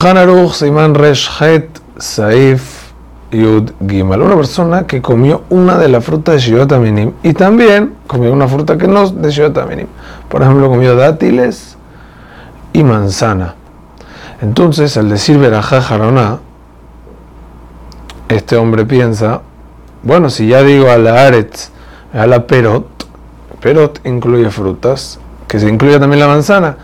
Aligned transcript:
Hanaruch 0.00 0.52
Siman 0.52 0.94
Reshet 0.94 1.80
Saif 1.98 2.92
Yud 3.32 3.72
Gimal. 3.84 4.22
Una 4.22 4.36
persona 4.36 4.86
que 4.86 5.02
comió 5.02 5.42
una 5.50 5.76
de 5.76 5.88
las 5.88 6.04
frutas 6.04 6.36
de 6.36 6.40
Shivat 6.40 6.70
Aminim 6.70 7.14
y 7.24 7.32
también 7.32 7.96
comió 8.06 8.32
una 8.32 8.46
fruta 8.46 8.78
que 8.78 8.86
no 8.86 9.02
es 9.02 9.20
de 9.20 9.28
Shivat 9.28 9.58
Aminim. 9.58 9.88
Por 10.28 10.42
ejemplo, 10.42 10.68
comió 10.68 10.94
dátiles 10.94 11.76
y 12.72 12.84
manzana. 12.84 13.56
Entonces, 14.40 14.96
al 14.96 15.08
decir 15.08 15.36
Berajá 15.36 15.78
Haroná, 15.78 16.38
este 18.28 18.56
hombre 18.56 18.84
piensa, 18.84 19.42
bueno, 20.04 20.30
si 20.30 20.46
ya 20.46 20.62
digo 20.62 20.92
a 20.92 20.98
la 20.98 21.26
Aretz, 21.26 21.70
a 22.14 22.24
la 22.28 22.46
Perot, 22.46 22.86
Perot 23.60 24.06
incluye 24.06 24.48
frutas, 24.50 25.18
que 25.48 25.58
se 25.58 25.68
incluye 25.68 25.98
también 25.98 26.20
la 26.20 26.28
manzana. 26.28 26.76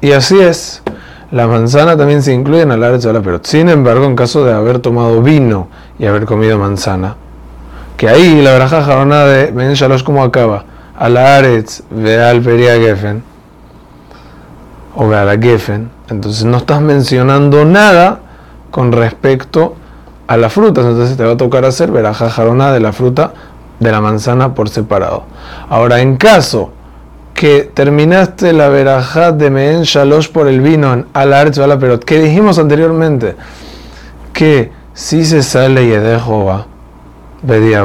Y 0.00 0.12
así 0.12 0.40
es. 0.40 0.82
La 1.32 1.46
manzana 1.46 1.96
también 1.96 2.22
se 2.22 2.32
incluye 2.32 2.62
en 2.62 2.72
el 2.72 2.82
Aretz 2.82 3.06
pero 3.22 3.40
sin 3.42 3.68
embargo, 3.68 4.04
en 4.04 4.16
caso 4.16 4.44
de 4.44 4.52
haber 4.52 4.80
tomado 4.80 5.22
vino 5.22 5.68
y 5.98 6.06
haber 6.06 6.24
comido 6.24 6.58
manzana, 6.58 7.14
que 7.96 8.08
ahí 8.08 8.42
la 8.42 8.56
braja 8.56 8.82
jarona 8.82 9.24
de 9.24 9.52
Ben 9.52 9.74
Shalosh 9.74 10.02
como 10.02 10.24
acaba, 10.24 10.64
al 10.98 11.16
Aretz 11.16 11.82
ve 11.90 12.20
al 12.20 12.40
Peria 12.40 12.74
o 14.96 15.08
ve 15.08 15.16
a 15.16 15.24
la 15.24 15.38
Geffen, 15.38 15.88
entonces 16.08 16.44
no 16.44 16.56
estás 16.56 16.80
mencionando 16.80 17.64
nada 17.64 18.18
con 18.72 18.90
respecto 18.90 19.76
a 20.26 20.36
las 20.36 20.52
frutas, 20.52 20.84
entonces 20.84 21.16
te 21.16 21.24
va 21.24 21.32
a 21.32 21.36
tocar 21.36 21.64
hacer 21.64 21.92
veraja 21.92 22.28
jarona 22.28 22.72
de 22.72 22.80
la 22.80 22.92
fruta 22.92 23.32
de 23.78 23.90
la 23.90 24.00
manzana 24.00 24.54
por 24.54 24.68
separado. 24.68 25.24
Ahora, 25.68 26.00
en 26.00 26.16
caso 26.16 26.72
que 27.34 27.70
terminaste 27.72 28.52
la 28.52 28.68
verajá 28.68 29.32
de 29.32 29.50
Meen 29.50 29.82
Shalosh 29.82 30.28
por 30.28 30.46
el 30.46 30.60
vino 30.60 30.92
en 30.92 31.06
Al 31.14 31.32
pero 31.78 31.98
que 32.00 32.20
dijimos 32.20 32.58
anteriormente 32.58 33.36
que 34.32 34.70
si 34.92 35.24
se 35.24 35.42
sale 35.42 35.84
y 35.84 35.88
de 35.88 36.18
Jehová, 36.20 36.66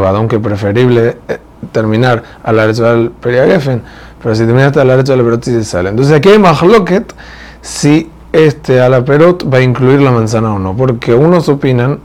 aunque 0.09 0.39
preferible 0.39 1.17
eh, 1.27 1.37
terminar 1.71 2.23
al 2.43 2.55
Val 2.55 3.11
Periagefen, 3.21 3.81
pero 4.21 4.35
si 4.35 4.43
terminaste 4.45 4.79
al 4.79 4.87
Val 4.87 5.03
Perot 5.03 5.43
si 5.43 5.51
se 5.51 5.63
sale. 5.63 5.89
Entonces 5.89 6.15
aquí 6.15 6.29
hay 6.29 6.39
mahloket 6.39 7.13
si 7.61 8.09
este 8.35 8.81
Alaperot 8.81 9.51
va 9.51 9.59
a 9.59 9.61
incluir 9.61 10.01
la 10.01 10.11
manzana 10.11 10.53
o 10.53 10.59
no, 10.59 10.75
porque 10.75 11.13
unos 11.13 11.47
opinan 11.47 11.99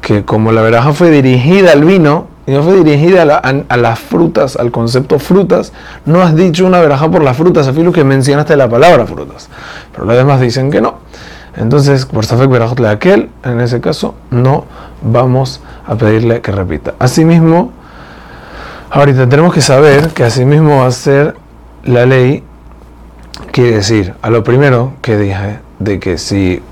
que 0.00 0.24
como 0.24 0.52
la 0.52 0.62
veraja 0.62 0.92
fue 0.92 1.10
dirigida 1.10 1.72
al 1.72 1.84
vino, 1.84 2.26
y 2.46 2.52
no 2.52 2.62
fue 2.62 2.82
dirigida 2.82 3.22
a, 3.22 3.76
las 3.76 3.98
frutas, 3.98 4.56
al 4.56 4.70
concepto 4.70 5.18
frutas, 5.18 5.72
no 6.04 6.22
has 6.22 6.36
dicho 6.36 6.64
una 6.64 6.80
veraja 6.80 7.10
por 7.10 7.22
las 7.22 7.36
frutas, 7.36 7.66
afilo 7.66 7.90
que 7.90 8.04
mencionaste 8.04 8.56
la 8.56 8.68
palabra 8.68 9.04
frutas. 9.06 9.48
Pero 9.92 10.04
los 10.04 10.16
demás 10.16 10.40
dicen 10.40 10.70
que 10.70 10.80
no. 10.80 10.98
Entonces, 11.56 12.06
por 12.06 12.24
Safek 12.24 12.48
Berajot 12.48 12.78
de 12.78 12.88
aquel, 12.88 13.30
en 13.42 13.60
ese 13.60 13.80
caso, 13.80 14.14
no 14.30 14.64
vamos 15.02 15.60
a 15.86 15.96
pedirle 15.96 16.40
que 16.40 16.52
repita. 16.52 16.94
Asimismo, 17.00 17.72
ahorita 18.90 19.28
tenemos 19.28 19.52
que 19.52 19.62
saber 19.62 20.10
que 20.10 20.22
asimismo 20.22 20.80
va 20.80 20.86
a 20.86 20.92
ser 20.92 21.34
la 21.82 22.06
ley, 22.06 22.44
quiere 23.50 23.76
decir, 23.76 24.14
a 24.22 24.30
lo 24.30 24.44
primero 24.44 24.92
que 25.02 25.16
dije, 25.16 25.58
de 25.80 25.98
que 25.98 26.18
si 26.18 26.62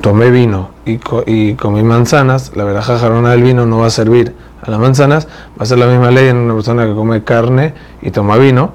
tomé 0.00 0.30
vino 0.30 0.70
y, 0.84 1.54
comí 1.54 1.82
manzanas, 1.82 2.52
la 2.54 2.64
veraja 2.64 2.98
jarona 2.98 3.30
del 3.30 3.42
vino 3.42 3.66
no 3.66 3.78
va 3.78 3.86
a 3.86 3.90
servir 3.90 4.34
a 4.62 4.70
las 4.70 4.80
manzanas, 4.80 5.28
va 5.58 5.62
a 5.62 5.66
ser 5.66 5.78
la 5.78 5.86
misma 5.86 6.10
ley 6.10 6.28
en 6.28 6.36
una 6.36 6.54
persona 6.54 6.86
que 6.86 6.94
come 6.94 7.22
carne 7.24 7.74
y 8.02 8.10
toma 8.10 8.36
vino, 8.36 8.72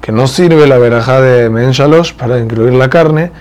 que 0.00 0.12
no 0.12 0.26
sirve 0.26 0.66
la 0.66 0.78
veraja 0.78 1.20
de 1.20 1.50
Men 1.50 1.72
para 2.16 2.38
incluir 2.38 2.72
la 2.74 2.88
carne, 2.88 3.32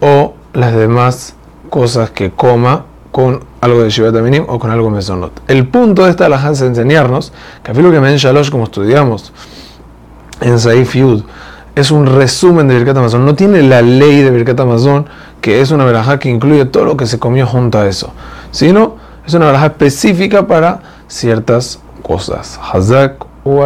o 0.00 0.34
las 0.52 0.74
demás 0.74 1.34
cosas 1.70 2.10
que 2.10 2.30
coma 2.30 2.84
con 3.10 3.44
algo 3.60 3.82
de 3.82 3.90
Shivat 3.90 4.14
o 4.48 4.58
con 4.58 4.70
algo 4.70 4.90
Mesonot. 4.90 5.32
El 5.48 5.68
punto 5.68 6.04
de 6.04 6.10
esta 6.10 6.26
alhaja 6.26 6.50
es 6.50 6.60
enseñarnos 6.62 7.32
que 7.62 7.70
afilo 7.70 7.90
que 7.90 8.00
Men 8.00 8.18
como 8.50 8.64
estudiamos 8.64 9.32
en 10.40 10.58
Saif 10.58 10.94
Yud, 10.94 11.22
es 11.74 11.90
un 11.90 12.06
resumen 12.06 12.68
de 12.68 12.76
Birkat 12.76 12.96
Amazon, 12.96 13.24
no 13.24 13.34
tiene 13.34 13.62
la 13.62 13.82
ley 13.82 14.22
de 14.22 14.30
Birkat 14.30 14.60
Amazon, 14.60 15.06
que 15.40 15.60
es 15.60 15.70
una 15.70 15.84
veraja 15.84 16.18
que 16.18 16.28
incluye 16.28 16.64
todo 16.64 16.84
lo 16.84 16.96
que 16.96 17.06
se 17.06 17.18
comió 17.18 17.46
junto 17.46 17.78
a 17.78 17.86
eso, 17.86 18.12
sino 18.50 18.96
es 19.26 19.34
una 19.34 19.46
veraja 19.46 19.66
específica 19.66 20.46
para 20.46 20.80
ciertas 21.08 21.80
cosas. 22.02 22.60
Hazak 22.72 23.24
u 23.44 23.60